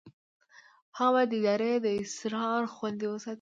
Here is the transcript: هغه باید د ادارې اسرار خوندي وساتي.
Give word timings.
هغه 0.97 1.09
باید 1.15 1.29
د 1.31 1.35
ادارې 1.41 1.71
اسرار 2.03 2.61
خوندي 2.73 3.07
وساتي. 3.09 3.29